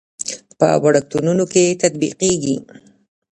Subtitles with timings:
[0.59, 2.55] په وړکتونونو کې تطبیقېږي.